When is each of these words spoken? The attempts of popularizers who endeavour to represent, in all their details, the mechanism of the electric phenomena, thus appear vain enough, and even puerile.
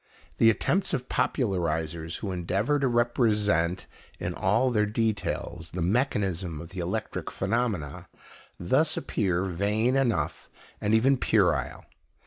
The 0.39 0.49
attempts 0.49 0.95
of 0.95 1.09
popularizers 1.09 2.21
who 2.21 2.31
endeavour 2.31 2.79
to 2.79 2.87
represent, 2.87 3.85
in 4.19 4.33
all 4.33 4.71
their 4.71 4.87
details, 4.87 5.69
the 5.75 5.83
mechanism 5.83 6.59
of 6.59 6.69
the 6.69 6.79
electric 6.79 7.29
phenomena, 7.29 8.07
thus 8.59 8.97
appear 8.97 9.43
vain 9.43 9.95
enough, 9.95 10.49
and 10.81 10.95
even 10.95 11.17
puerile. 11.17 11.85